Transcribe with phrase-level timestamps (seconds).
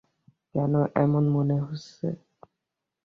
[0.53, 0.73] কেন
[0.95, 2.07] এমন মনে হচ্ছে?